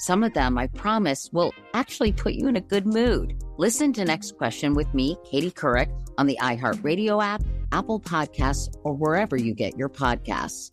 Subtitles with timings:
[0.00, 3.42] some of them, I promise, will actually put you in a good mood.
[3.56, 8.92] Listen to Next Question with me, Katie Couric, on the iHeartRadio app, Apple Podcasts, or
[8.94, 10.70] wherever you get your podcasts.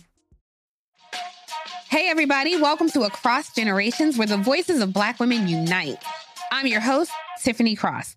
[1.89, 6.03] Hey, everybody, welcome to Across Generations, where the voices of Black women unite.
[6.52, 8.16] I'm your host, Tiffany Cross.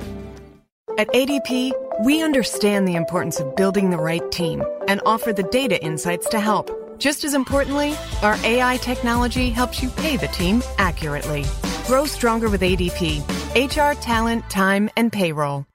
[0.97, 1.71] At ADP,
[2.03, 6.39] we understand the importance of building the right team and offer the data insights to
[6.39, 6.69] help.
[6.99, 11.45] Just as importantly, our AI technology helps you pay the team accurately.
[11.87, 13.21] Grow stronger with ADP
[13.55, 15.65] HR, talent, time, and payroll.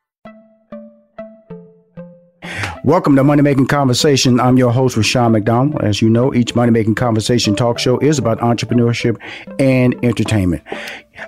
[2.84, 4.38] Welcome to Money Making Conversation.
[4.38, 5.83] I'm your host, Rushion McDonald.
[5.83, 9.21] As you know, each Money Making Conversation talk show is about entrepreneurship
[9.59, 10.62] and entertainment.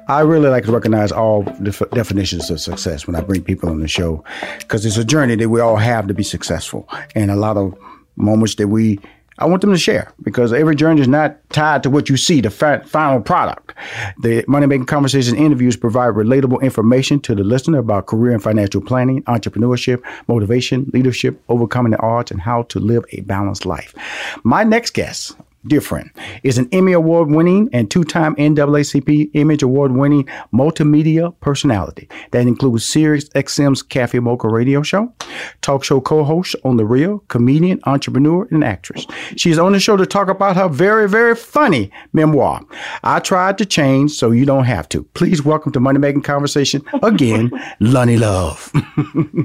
[0.09, 3.81] I really like to recognize all def- definitions of success when I bring people on
[3.81, 4.25] the show
[4.59, 7.76] because it's a journey that we all have to be successful and a lot of
[8.16, 8.99] moments that we
[9.41, 12.41] I want them to share because every journey is not tied to what you see,
[12.41, 13.72] the final product.
[14.21, 18.81] The Money Making Conversation interviews provide relatable information to the listener about career and financial
[18.81, 23.94] planning, entrepreneurship, motivation, leadership, overcoming the odds, and how to live a balanced life.
[24.43, 25.37] My next guest
[25.77, 26.11] friend,
[26.43, 32.47] is an Emmy Award winning and two time NAACP Image Award winning multimedia personality that
[32.47, 35.12] includes Sirius XM's Cafe Mocha radio show,
[35.61, 39.06] talk show co host on The Real, comedian, entrepreneur, and actress.
[39.37, 42.65] She's on the show to talk about her very, very funny memoir.
[43.03, 45.05] I tried to change so you don't have to.
[45.15, 47.50] Please welcome to Money Making Conversation again,
[47.81, 48.71] Loni Love.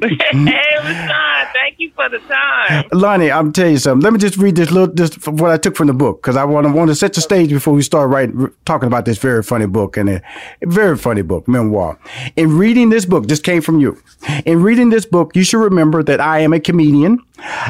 [0.01, 2.83] hey, thank you for the time.
[2.89, 4.03] Loni, I'm telling you something.
[4.03, 6.43] Let me just read this little, just what I took from the book because I
[6.43, 9.43] want to want to set the stage before we start writing talking about this very
[9.43, 10.21] funny book and a
[10.63, 11.97] very funny book memoir.
[12.35, 14.01] In reading this book, this came from you.
[14.45, 17.19] In reading this book, you should remember that I am a comedian.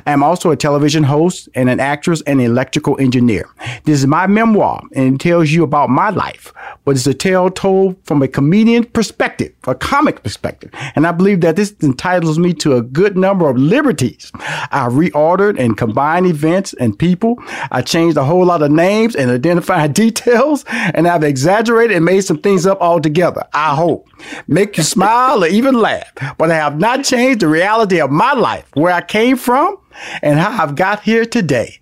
[0.05, 3.49] I am also a television host and an actress and an electrical engineer.
[3.85, 6.53] This is my memoir and it tells you about my life,
[6.85, 10.69] but it's a tale told from a comedian perspective, a comic perspective.
[10.96, 14.31] And I believe that this entitles me to a good number of liberties.
[14.35, 17.37] I reordered and combined events and people.
[17.72, 22.22] I changed a whole lot of names and identified details, and I've exaggerated and made
[22.22, 23.43] some things up altogether.
[23.53, 24.08] I hope.
[24.47, 26.11] Make you smile or even laugh.
[26.37, 29.78] But I have not changed the reality of my life, where I came from,
[30.22, 31.79] and how I've got here today.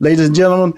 [0.00, 0.74] Ladies and gentlemen,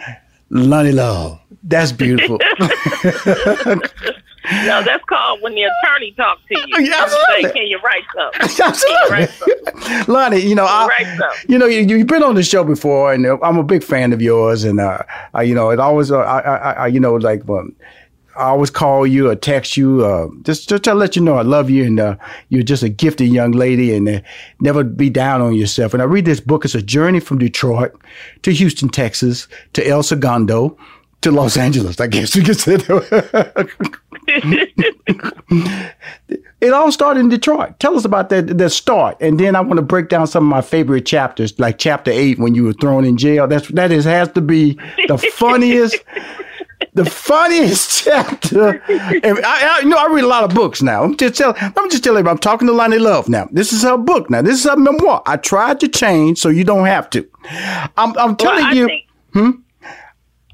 [0.51, 1.41] Loni Love.
[1.63, 2.39] That's beautiful.
[4.65, 6.85] No, that's called when the attorney talks to you.
[6.87, 7.43] Yeah, absolutely.
[7.43, 8.67] Say, can you write something?
[8.67, 9.27] Absolutely.
[10.13, 10.89] Loni, you know, I,
[11.49, 14.23] you know, you, you've been on the show before, and I'm a big fan of
[14.23, 15.03] yours, and uh,
[15.35, 17.75] I, you know, it always, uh, I, I, I, you know, like, um,
[18.37, 21.43] I always call you or text you, uh, just, just to let you know I
[21.43, 22.17] love you and uh,
[22.49, 24.21] you're just a gifted young lady and uh,
[24.61, 25.93] never be down on yourself.
[25.93, 26.65] And I read this book.
[26.65, 27.93] It's a journey from Detroit
[28.43, 30.79] to Houston, Texas, to El Segundo,
[31.23, 33.71] to Los Angeles, I guess you could say that.
[36.61, 37.79] it all started in Detroit.
[37.79, 40.49] Tell us about that that start, and then I want to break down some of
[40.51, 43.47] my favorite chapters, like chapter eight when you were thrown in jail.
[43.47, 44.79] That's that is has to be
[45.09, 45.97] the funniest.
[46.95, 48.83] the funniest chapter.
[48.89, 51.05] And I, I, you know, I read a lot of books now.
[51.05, 53.49] I'm just telling, I'm just telling you, I'm talking to Loni Love now.
[53.53, 54.43] This is her book now.
[54.43, 55.23] This is her memoir.
[55.27, 57.29] I tried to change so you don't have to.
[57.97, 58.87] I'm, I'm telling well, you.
[58.87, 59.51] Think, hmm?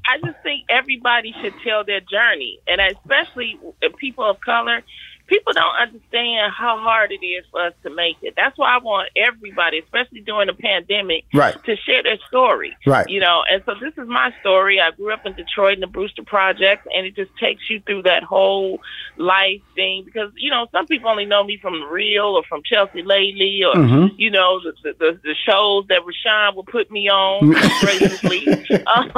[0.07, 3.59] I just think everybody should tell their journey, and especially
[3.99, 4.83] people of color
[5.27, 8.33] people don't understand how hard it is for us to make it.
[8.35, 11.61] That's why I want everybody, especially during the pandemic, right.
[11.65, 12.75] to share their story.
[12.85, 13.07] Right.
[13.07, 14.79] You know, and so this is my story.
[14.79, 18.03] I grew up in Detroit in the Brewster Project, and it just takes you through
[18.03, 18.79] that whole
[19.17, 23.03] life thing because, you know, some people only know me from Real or from Chelsea
[23.03, 24.15] Lately or, mm-hmm.
[24.17, 27.51] you know, the, the, the shows that Rushion would put me on
[27.81, 28.47] graciously.
[28.87, 29.11] um,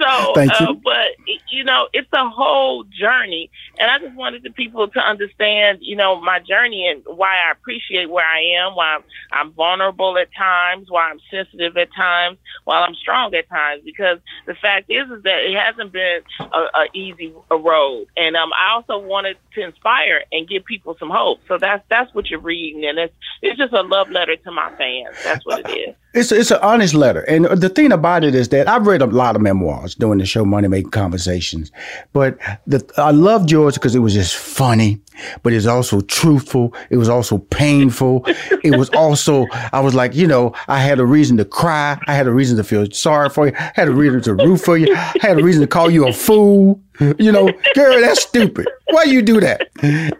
[0.00, 1.06] so, uh, but
[1.50, 5.94] you know, it's a whole journey, and I just wanted the people to understand, you
[5.94, 10.28] know, my journey and why I appreciate where I am, why I'm, I'm vulnerable at
[10.36, 13.82] times, why I'm sensitive at times, while I'm strong at times.
[13.84, 18.36] Because the fact is, is that it hasn't been a, a easy a road, and
[18.36, 21.38] um, I also wanted to inspire and give people some hope.
[21.46, 24.74] So that's that's what you're reading, and it's it's just a love letter to my
[24.76, 25.16] fans.
[25.22, 25.94] That's what it is.
[26.14, 29.06] It's it's an honest letter, and the thing about it is that I've read a
[29.06, 31.72] lot of memoirs doing the show Money Making Conversations,
[32.12, 32.38] but
[32.68, 35.00] the, I loved yours because it was just funny,
[35.42, 36.72] but it's also truthful.
[36.88, 38.22] It was also painful.
[38.62, 41.98] it was also I was like, you know, I had a reason to cry.
[42.06, 43.52] I had a reason to feel sorry for you.
[43.56, 44.94] I had a reason to root for you.
[44.94, 46.80] I had a reason to call you a fool.
[47.18, 48.68] You know, girl, that's stupid.
[48.90, 49.68] Why you do that?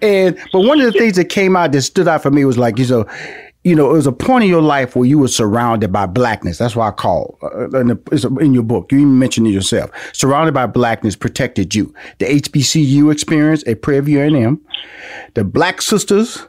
[0.02, 2.58] And but one of the things that came out that stood out for me was
[2.58, 3.06] like, you know
[3.64, 6.58] you know, it was a point in your life where you were surrounded by blackness.
[6.58, 8.92] That's why I call uh, in, the, in, your book.
[8.92, 9.90] You even mentioned it yourself.
[10.12, 11.92] Surrounded by blackness protected you.
[12.18, 14.60] The HBCU experience at Prairie View A&M,
[15.32, 16.46] the black sisters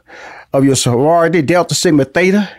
[0.52, 2.50] of your sorority, Delta Sigma Theta.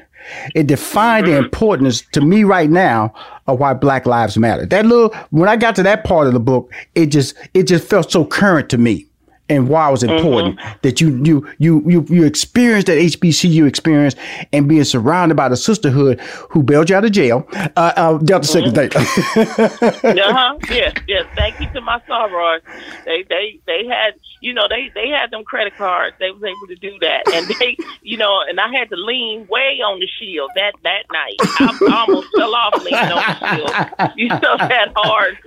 [0.55, 3.13] It defined the importance to me right now
[3.45, 4.65] of why Black Lives Matter.
[4.65, 7.87] That little when I got to that part of the book, it just it just
[7.87, 9.06] felt so current to me
[9.49, 10.77] and why it was important mm-hmm.
[10.81, 14.15] that you you you you you experienced that HBCU experience
[14.51, 17.47] and being surrounded by the sisterhood who bailed you out of jail.
[17.53, 18.73] Uh, uh Delta mm-hmm.
[18.73, 20.57] Second uh-huh.
[20.69, 21.25] Yes, yes.
[21.35, 22.61] Thank you to my sorors.
[23.05, 26.15] They they they had you know they they had them credit cards.
[26.19, 29.47] They was able to do that, and they you know and I had to lean
[29.47, 31.35] way on the shield that that night.
[31.39, 34.11] I, almost fell off leaning on the shield.
[34.17, 35.37] You know that hard,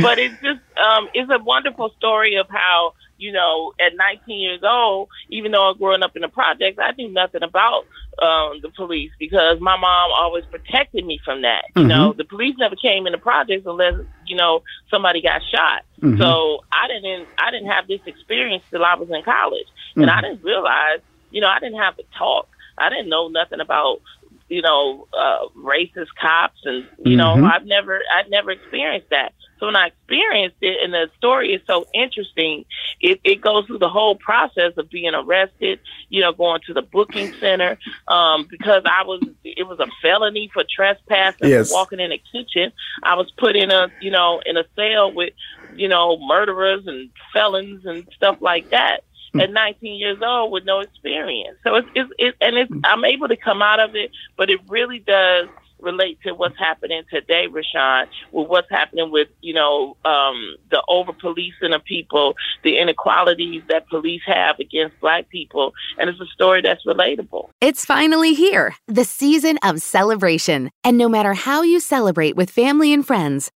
[0.00, 4.60] but it's just um it's a wonderful story of how you know, at 19 years
[4.62, 7.86] old, even though I was growing up in the projects, I knew nothing about
[8.22, 11.64] um, the police because my mom always protected me from that.
[11.70, 11.80] Mm-hmm.
[11.80, 13.94] You know, the police never came in the projects unless
[14.26, 15.82] you know somebody got shot.
[16.00, 16.20] Mm-hmm.
[16.20, 20.02] So I didn't, I didn't have this experience till I was in college, mm-hmm.
[20.02, 21.00] and I didn't realize,
[21.30, 22.48] you know, I didn't have to talk.
[22.78, 24.02] I didn't know nothing about
[24.48, 27.44] you know, uh, racist cops, and you know, mm-hmm.
[27.44, 29.32] I've never, I've never experienced that.
[29.58, 32.66] So when I experienced it, and the story is so interesting,
[33.00, 36.82] it, it goes through the whole process of being arrested, you know, going to the
[36.82, 41.72] booking center, um, because I was, it was a felony for trespassing, yes.
[41.72, 42.70] walking in a kitchen.
[43.02, 45.32] I was put in a, you know, in a cell with,
[45.74, 49.04] you know, murderers and felons and stuff like that.
[49.40, 51.58] At 19 years old with no experience.
[51.64, 54.60] So it's, it's, it's and it's, I'm able to come out of it, but it
[54.68, 55.48] really does
[55.80, 61.12] relate to what's happening today, Rushion, with what's happening with, you know, um, the over
[61.12, 65.72] policing of people, the inequalities that police have against black people.
[65.98, 67.50] And it's a story that's relatable.
[67.60, 70.70] It's finally here, the season of celebration.
[70.84, 73.50] And no matter how you celebrate with family and friends,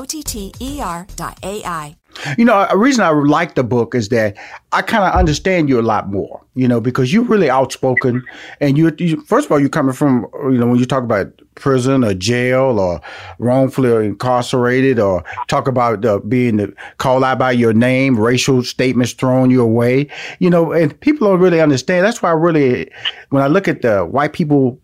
[0.00, 1.94] O T T E R dot AI.
[2.38, 4.34] You know, a reason I like the book is that
[4.72, 8.24] I kind of understand you a lot more, you know, because you're really outspoken.
[8.62, 11.26] And you, you, first of all, you're coming from, you know, when you talk about
[11.54, 13.02] prison or jail or
[13.38, 19.50] wrongfully incarcerated or talk about uh, being called out by your name, racial statements thrown
[19.50, 22.06] your way, you know, and people don't really understand.
[22.06, 22.90] That's why I really,
[23.28, 24.80] when I look at the white people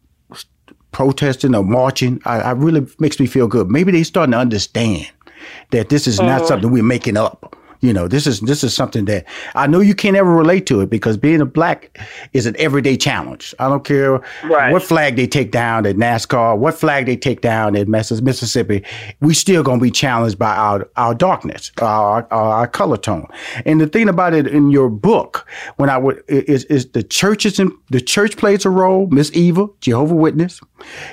[0.96, 3.70] protesting or marching, I, I really makes me feel good.
[3.70, 5.10] Maybe they starting to understand
[5.70, 7.54] that this is not uh, something we're making up.
[7.80, 10.80] You know, this is this is something that I know you can't ever relate to
[10.80, 11.98] it because being a black
[12.32, 13.54] is an everyday challenge.
[13.58, 14.72] I don't care right.
[14.72, 18.82] what flag they take down at NASCAR, what flag they take down at Mississippi,
[19.20, 23.26] we still gonna be challenged by our our darkness, our, our, our color tone.
[23.64, 27.60] And the thing about it in your book, when I would is is the churches
[27.60, 29.06] in the church plays a role.
[29.08, 30.60] Miss Eva, Jehovah Witness,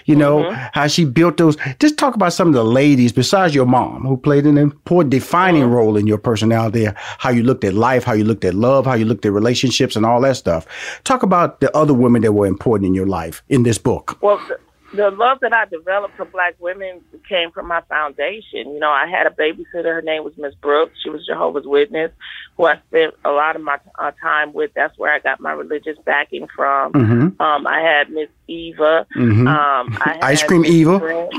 [0.06, 0.68] you know mm-hmm.
[0.74, 1.58] how she built those.
[1.80, 5.64] Just talk about some of the ladies besides your mom who played an important defining
[5.64, 5.74] mm-hmm.
[5.74, 8.86] role in your personality there, how you looked at life, how you looked at love,
[8.86, 10.66] how you looked at relationships, and all that stuff.
[11.04, 14.18] Talk about the other women that were important in your life in this book.
[14.22, 14.58] Well, the,
[14.94, 18.72] the love that I developed for black women came from my foundation.
[18.74, 19.86] You know, I had a babysitter.
[19.86, 20.94] Her name was Miss Brooks.
[21.04, 22.12] She was Jehovah's Witness,
[22.58, 24.72] who I spent a lot of my uh, time with.
[24.76, 26.94] That's where I got my religious backing from.
[26.94, 27.42] Mm-hmm.
[27.42, 29.08] Um, I had Miss Eva.
[29.16, 29.48] Mm-hmm.
[29.48, 31.00] Um, I Ice cream Eva.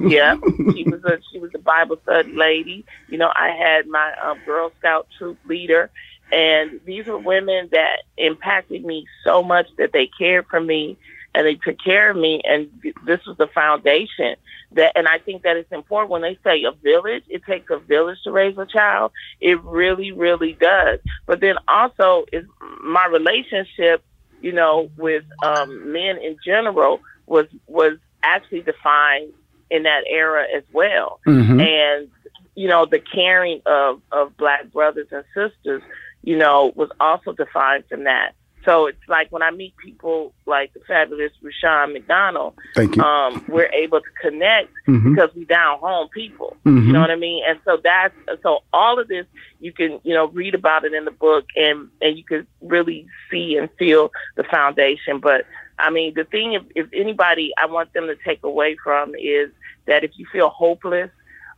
[0.00, 0.36] yeah,
[0.72, 2.84] she was a she was a Bible study lady.
[3.08, 5.90] You know, I had my um, Girl Scout troop leader.
[6.32, 10.96] And these were women that impacted me so much that they cared for me
[11.34, 12.40] and they took care of me.
[12.44, 12.70] And
[13.04, 14.36] this was the foundation
[14.72, 17.78] that, and I think that it's important when they say a village, it takes a
[17.78, 19.12] village to raise a child.
[19.40, 21.00] It really, really does.
[21.26, 22.44] But then also is
[22.82, 24.04] my relationship,
[24.40, 29.32] you know, with um, men in general was, was actually defined
[29.70, 31.20] in that era as well.
[31.26, 31.60] Mm-hmm.
[31.60, 32.10] And,
[32.54, 35.82] you know, the caring of, of black brothers and sisters,
[36.22, 38.34] you know, was also defined from that.
[38.64, 43.02] So it's like when I meet people like the fabulous Rushion McDonald, Thank you.
[43.02, 45.14] Um, we're able to connect mm-hmm.
[45.14, 46.56] because we down home people.
[46.64, 46.86] Mm-hmm.
[46.86, 47.42] You know what I mean?
[47.46, 49.26] And so that's so all of this
[49.60, 53.06] you can you know read about it in the book and and you can really
[53.30, 55.20] see and feel the foundation.
[55.20, 55.44] But
[55.78, 59.50] I mean, the thing if, if anybody I want them to take away from is
[59.86, 61.10] that if you feel hopeless.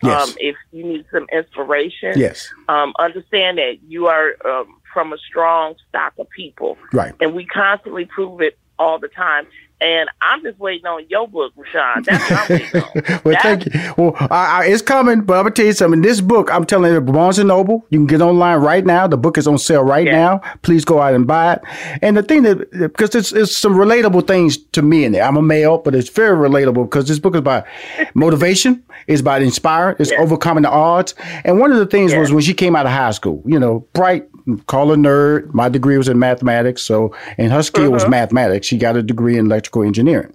[0.02, 0.28] Yes.
[0.28, 2.52] Um, if you need some inspiration, yes.
[2.68, 6.78] Um, understand that you are um, from a strong stock of people.
[6.90, 7.12] Right.
[7.20, 9.46] And we constantly prove it all the time.
[9.78, 12.02] And I'm just waiting on your book, Rushion.
[12.04, 13.20] That's what I'm waiting on.
[13.24, 13.72] well, thank you.
[13.98, 16.00] Well, I, I, it's coming, but I'm gonna tell you something.
[16.00, 17.86] This book, I'm telling you, Barnes and Noble.
[17.90, 19.06] You can get online right now.
[19.06, 20.12] The book is on sale right yeah.
[20.12, 20.40] now.
[20.62, 21.62] Please go out and buy it.
[22.00, 25.24] And the thing that, because it's, it's some relatable things to me in there.
[25.24, 27.66] I'm a male, but it's very relatable because this book is about
[28.14, 28.82] motivation.
[29.06, 29.96] It's about inspiring.
[29.98, 30.20] It's yeah.
[30.20, 31.14] overcoming the odds.
[31.44, 32.20] And one of the things yeah.
[32.20, 33.42] was when she came out of high school.
[33.44, 34.26] You know, bright,
[34.66, 35.52] call a nerd.
[35.52, 37.92] My degree was in mathematics, so and her skill uh-huh.
[37.92, 38.66] was mathematics.
[38.66, 40.32] She got a degree in electrical engineering,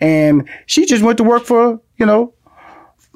[0.00, 2.32] and she just went to work for you know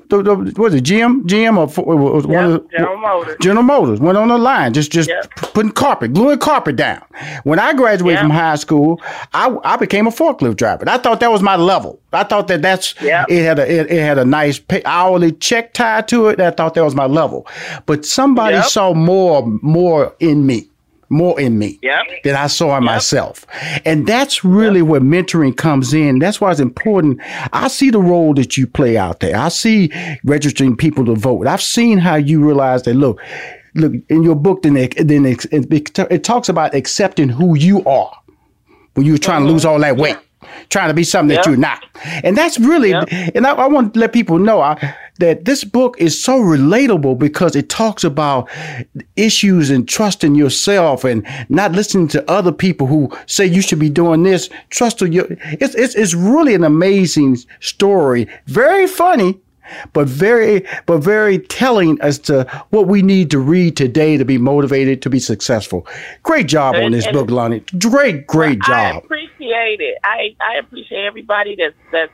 [0.08, 3.36] the, the was it GM GM or was yep, one of the, General Motors.
[3.40, 5.28] General Motors went on the line just just yep.
[5.36, 7.02] putting carpet gluing carpet down.
[7.44, 8.22] When I graduated yep.
[8.22, 9.00] from high school,
[9.34, 10.88] I I became a forklift driver.
[10.88, 12.00] I thought that was my level.
[12.12, 12.94] I thought that that's
[13.28, 16.40] it had a it, it, had a nice pay, hourly check tied to it.
[16.40, 17.46] I thought that was my level,
[17.86, 20.68] but somebody saw more more in me
[21.08, 22.04] more in me yep.
[22.24, 22.92] than I saw in yep.
[22.92, 23.46] myself.
[23.84, 24.88] And that's really yep.
[24.88, 26.18] where mentoring comes in.
[26.18, 27.20] That's why it's important.
[27.52, 29.36] I see the role that you play out there.
[29.36, 29.90] I see
[30.24, 31.46] registering people to vote.
[31.46, 33.20] I've seen how you realize that, look,
[33.74, 37.84] look, in your book, then it, then it, it, it talks about accepting who you
[37.84, 38.12] are
[38.94, 39.52] when you're trying to uh-huh.
[39.52, 40.16] lose all that weight.
[40.68, 41.44] Trying to be something Yep.
[41.44, 41.84] that you're not.
[42.24, 45.96] And that's really, and I, I want to let people know I, that this book
[45.98, 48.48] is so relatable because it talks about
[49.16, 53.90] issues and trusting yourself and not listening to other people who say you should be
[53.90, 54.50] doing this.
[54.70, 58.28] Trust your, it's, it's, it's really an amazing story.
[58.46, 59.40] Very funny.
[59.92, 64.38] But very, but very telling as to what we need to read today to be
[64.38, 65.86] motivated to be successful.
[66.22, 67.62] Great job on this book, Loni.
[67.78, 69.04] Great, great I job.
[69.04, 69.98] appreciate it.
[70.04, 72.12] I, I appreciate everybody that's that's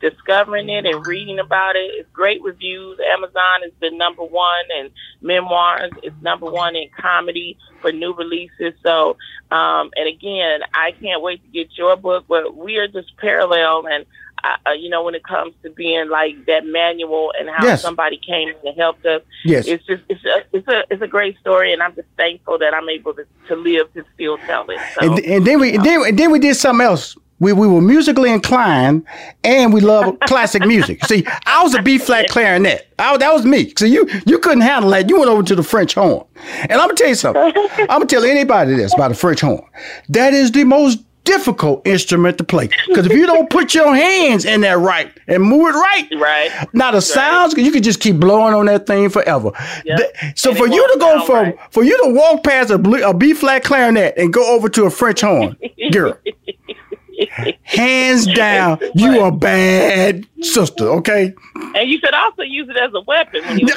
[0.00, 1.90] discovering it and reading about it.
[1.94, 2.98] It's great reviews.
[3.12, 4.90] Amazon has been number one, and
[5.20, 8.74] memoirs is number one in comedy for new releases.
[8.82, 9.16] So,
[9.50, 12.24] um, and again, I can't wait to get your book.
[12.28, 14.04] But we are just parallel, and
[14.44, 17.82] uh, uh, you know, when it comes to being like that manual and how Yes.
[17.82, 19.22] somebody came and helped us.
[19.44, 19.66] Yes.
[19.66, 22.74] it's just it's a it's a it's a great story, and I'm just thankful that
[22.74, 24.78] I'm able to, to live to still tell it.
[24.94, 25.06] So.
[25.14, 27.16] and, and then we and then, and then we did something else.
[27.40, 29.04] We, we were musically inclined
[29.44, 31.04] and we love classic music.
[31.04, 32.92] See, I was a B flat clarinet.
[32.98, 33.72] I, that was me.
[33.76, 35.08] So you you couldn't handle that.
[35.08, 36.24] You went over to the French horn.
[36.62, 37.52] And I'm gonna tell you something.
[37.78, 39.62] I'm gonna tell anybody this about the French horn.
[40.08, 42.68] That is the most difficult instrument to play.
[42.88, 46.74] Because if you don't put your hands in there right and move it right, right.
[46.74, 49.50] Now the sounds you can just keep blowing on that thing forever.
[49.84, 52.76] Th- So for you to go from for you to walk past a,
[53.08, 55.56] a B flat clarinet and go over to a French horn,
[55.92, 56.16] girl,
[57.62, 60.84] hands down, you a bad sister.
[60.88, 61.34] Okay.
[61.74, 63.66] And you could also use it as a weapon when you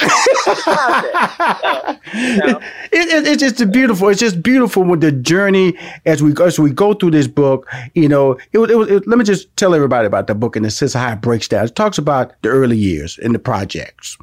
[2.12, 2.58] it,
[2.92, 4.10] it, it's just beautiful.
[4.10, 7.68] It's just beautiful with the journey as we as we go through this book.
[7.94, 10.56] You know, it, was- it, was- it, let me just tell everybody about the book
[10.56, 11.66] and it says how it breaks down.
[11.66, 14.18] It talks about the early years and the projects,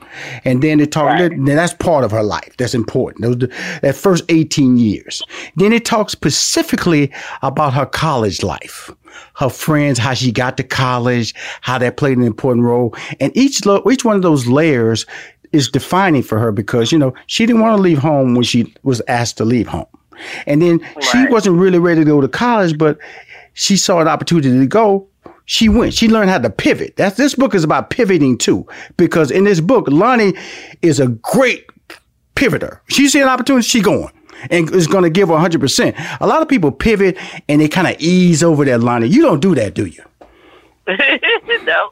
[0.45, 1.19] and then it talks.
[1.21, 2.55] Then that's part of her life.
[2.59, 3.23] That's important.
[3.25, 5.23] Those the- that first eighteen years.
[5.57, 8.91] Then it talks specifically about her college life,
[9.37, 13.67] her friends, how she got to college, how that played an important role, and each
[13.67, 15.05] lo- each one of those layers
[15.53, 18.73] is defining for her because you know she didn't want to leave home when she
[18.83, 19.87] was asked to leave home.
[20.47, 22.99] And then she wasn't really ready to go to college but
[23.55, 25.07] she saw an opportunity to go.
[25.47, 25.95] She went.
[25.95, 26.97] She learned how to pivot.
[26.97, 30.39] That's this book is about pivoting too because in this book Loni
[30.83, 31.67] is a great
[32.37, 32.81] pivoter.
[32.89, 34.13] She see an opportunity she going
[34.51, 37.17] and is going to give 100% a lot of people pivot
[37.49, 39.11] and they kind of ease over that Loni.
[39.11, 40.03] You don't do that do you
[41.65, 41.91] no,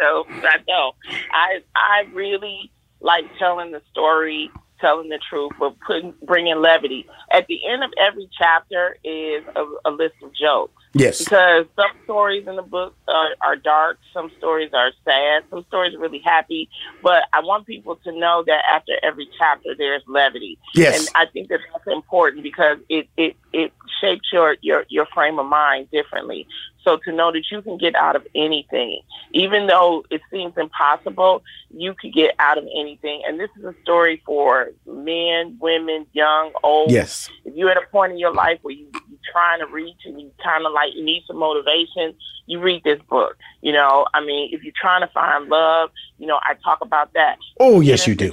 [0.00, 0.96] no, I don't.
[1.32, 4.50] I I really like telling the story,
[4.80, 7.06] telling the truth, but putting bringing levity.
[7.32, 10.82] At the end of every chapter is a, a list of jokes.
[10.92, 11.18] Yes.
[11.20, 15.94] Because some stories in the book are, are dark, some stories are sad, some stories
[15.94, 16.68] are really happy.
[17.02, 20.58] But I want people to know that after every chapter, there's levity.
[20.74, 20.98] Yes.
[20.98, 25.38] And I think that that's important because it it it shapes your your your frame
[25.38, 26.46] of mind differently.
[26.82, 31.42] So to know that you can get out of anything, even though it seems impossible,
[31.70, 33.22] you could get out of anything.
[33.26, 36.90] And this is a story for men, women, young, old.
[36.90, 37.28] Yes.
[37.44, 40.20] If you're at a point in your life where you, you're trying to reach and
[40.20, 42.14] you kind of like you need some motivation,
[42.46, 43.36] you read this book.
[43.60, 47.12] You know, I mean, if you're trying to find love, you know, I talk about
[47.14, 47.38] that.
[47.58, 48.32] Oh, yes, you do.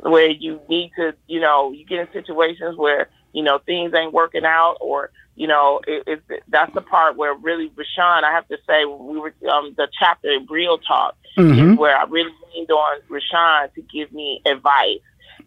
[0.00, 4.12] Where you need to, you know, you get in situations where you know things ain't
[4.12, 8.48] working out, or you know, it, it, that's the part where really Rushion, I have
[8.48, 11.72] to say, we were um, the chapter in Real Talk Mhm.
[11.72, 14.98] is where I really leaned on Rushion to give me advice.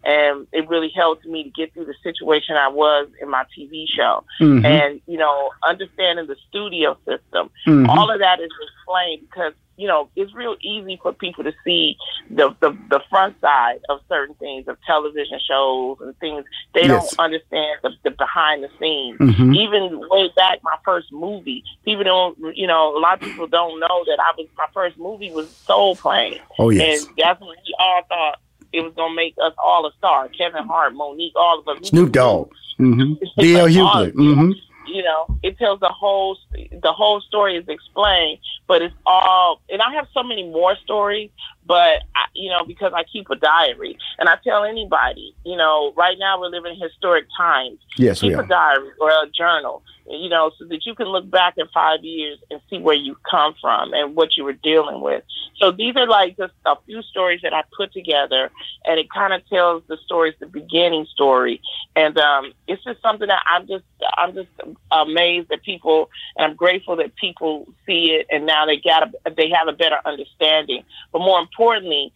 [0.04, 3.86] And it really helped me to get through the situation I was in my TV
[3.88, 4.24] show.
[4.40, 4.64] Mhm.
[4.64, 7.50] And, you know, understanding the studio system.
[7.66, 7.88] Mhm.
[7.88, 11.96] All of that is explained because, you know, it's real easy for people to see
[12.30, 16.44] the, the, the front side of certain things, of television shows and things.
[16.74, 17.14] They Yes.
[17.14, 19.18] don't understand the, the behind the scenes.
[19.18, 19.56] Mhm.
[19.56, 23.78] Even way back, my first movie, people don't, you know, a lot of people don't
[23.78, 26.40] know that I was, my first movie was Soul Plane.
[26.58, 27.06] Oh, yes.
[27.06, 28.38] And that's when we all thought
[28.72, 30.28] it was going to make us all a star.
[30.28, 31.88] Kevin Hart, Mo'Nique, all of us.
[31.88, 32.50] Snoop Dogg.
[32.78, 33.68] hmm D.L.
[33.68, 34.12] Hughley.
[34.12, 34.52] hmm
[34.86, 38.38] you know, it tells the whole the whole story is explained,
[38.72, 39.60] but it's all.
[39.68, 41.28] And I have so many more stories,
[41.66, 45.92] but I, you know, because I keep a diary, and I tell anybody, you know,
[45.94, 47.80] right now we're living in historic times.
[47.98, 48.44] Yes, we keep are.
[48.44, 52.02] a diary or a journal, you know, so that you can look back in five
[52.02, 55.22] years and see where you come from and what you were dealing with.
[55.58, 58.50] So these are like just a few stories that I put together,
[58.86, 61.60] and it kind of tells the stories, the beginning story,
[61.94, 63.84] and um, it's just something that I'm just
[64.16, 64.48] I'm just
[64.90, 69.30] amazed that people, and I'm grateful that people see it, and now they got a,
[69.30, 70.84] they have a better understanding.
[71.12, 72.12] But more importantly,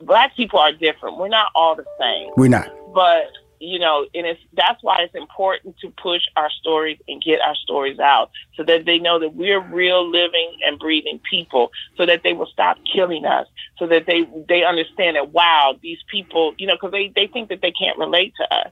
[0.00, 1.18] black people are different.
[1.18, 2.70] We're not all the same We're not.
[2.94, 3.26] but
[3.60, 7.54] you know, and it's that's why it's important to push our stories and get our
[7.54, 12.22] stories out so that they know that we're real living and breathing people so that
[12.22, 13.46] they will stop killing us
[13.78, 17.48] so that they they understand that wow these people you know because they they think
[17.48, 18.70] that they can't relate to us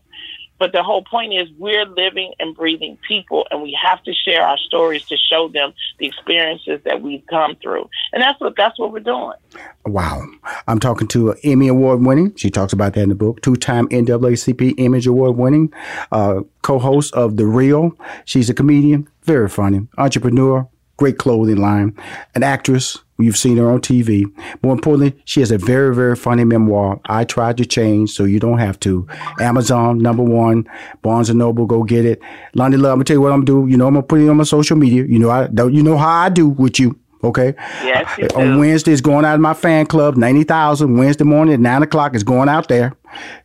[0.59, 4.43] but the whole point is we're living and breathing people and we have to share
[4.43, 7.89] our stories to show them the experiences that we've come through.
[8.13, 9.33] And that's what that's what we're doing.
[9.87, 10.23] Wow.
[10.69, 12.35] I'm talking to Emmy Award winning.
[12.37, 13.43] She talks about that in the book.
[13.43, 15.73] Two time NAACP Image Award winning,
[16.13, 17.97] uh, co host of The Real.
[18.25, 20.69] She's a comedian, very funny, entrepreneur,
[21.03, 21.93] great clothing line,
[22.37, 22.97] an actress.
[23.19, 24.25] You've seen her on TV.
[24.63, 27.01] More importantly, she has a very, very funny memoir.
[27.07, 29.09] I tried to change, so you don't have to.
[29.41, 30.65] Amazon number one,
[31.03, 32.21] Barnes and Noble, go get it.
[32.57, 33.69] Loni Love, I'm gonna tell you what I'm gonna do.
[33.69, 35.03] You know, I'm gonna put it on my social media.
[35.03, 35.75] You know, I don't.
[35.75, 36.97] You know how I do with you.
[37.25, 37.55] Okay.
[37.83, 38.17] Yes.
[38.19, 38.59] You on do.
[38.61, 40.97] Wednesday, it's going out of my fan club, ninety thousand.
[40.97, 42.95] Wednesday morning at nine o'clock, it's going out there.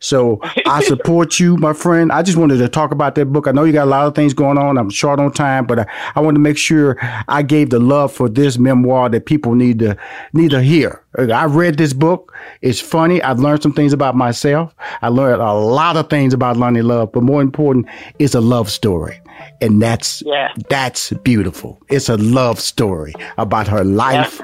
[0.00, 2.12] So I support you, my friend.
[2.12, 3.46] I just wanted to talk about that book.
[3.46, 4.78] I know you got a lot of things going on.
[4.78, 6.96] I'm short on time, but I, I want to make sure
[7.28, 9.96] I gave the love for this memoir that people need to
[10.32, 11.02] need to hear.
[11.18, 12.34] I read this book.
[12.62, 13.20] It's funny.
[13.22, 14.74] I've learned some things about myself.
[15.02, 17.86] I learned a lot of things about Loni Love, but more important,
[18.18, 19.20] it's a love story.
[19.60, 20.48] And that's Yeah.
[20.68, 21.80] that's beautiful.
[21.88, 24.40] It's a love story about her life,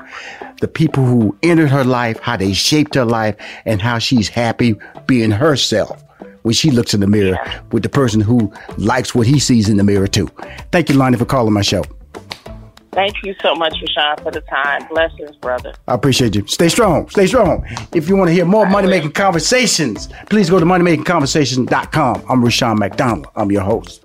[0.60, 4.76] the people who entered her life, how they shaped her life, and how she's happy
[5.06, 6.02] being herself
[6.42, 7.38] when she looks in the mirror
[7.72, 10.28] with the person who likes what he sees in the mirror too.
[10.72, 11.82] Thank you, Loni, for calling my show.
[12.92, 14.86] Thank you so much, Rushion, for the time.
[14.88, 15.72] Blessings, brother.
[15.88, 16.46] I appreciate you.
[16.46, 17.08] Stay strong.
[17.08, 17.66] Stay strong.
[17.92, 22.22] If you want to hear more money making conversations, please go to moneymakingconversations.com.
[22.28, 23.26] I'm Rushion McDonald.
[23.34, 24.04] I'm your host.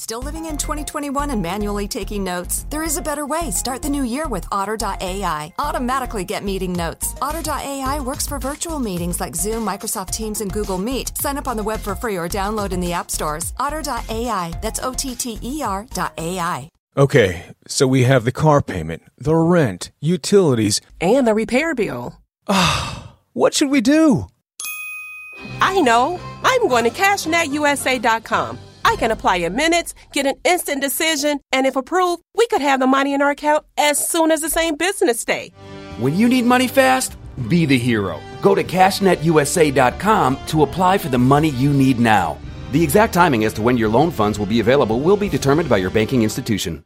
[0.00, 2.64] Still living in 2021 and manually taking notes?
[2.70, 3.50] There is a better way.
[3.50, 5.52] Start the new year with Otter.ai.
[5.58, 7.14] Automatically get meeting notes.
[7.20, 11.18] Otter.ai works for virtual meetings like Zoom, Microsoft Teams, and Google Meet.
[11.18, 13.52] Sign up on the web for free or download in the app stores.
[13.58, 14.58] Otter.ai.
[14.62, 16.70] That's O T T E R dot AI.
[16.96, 22.22] Okay, so we have the car payment, the rent, utilities, and the repair bill.
[22.48, 24.28] Ah, what should we do?
[25.60, 26.18] I know.
[26.42, 28.60] I'm going to CashNetUSA.com.
[28.90, 32.80] I can apply in minutes, get an instant decision, and if approved, we could have
[32.80, 35.52] the money in our account as soon as the same business day.
[36.00, 37.16] When you need money fast,
[37.48, 38.20] be the hero.
[38.42, 42.36] Go to CashNetUSA.com to apply for the money you need now.
[42.72, 45.68] The exact timing as to when your loan funds will be available will be determined
[45.68, 46.84] by your banking institution.